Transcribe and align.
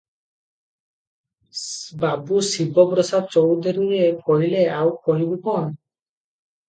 ବାବୁ 2.03 2.41
ଶିବ 2.47 2.87
ପ୍ରସାଦ 2.93 3.29
ଚୌଧୁରୀଏ 3.35 4.09
କହିଲେ, 4.31 4.67
"ଆଉ 4.79 4.93
କହିବୁ 5.09 5.41
କଣ? 5.51 5.71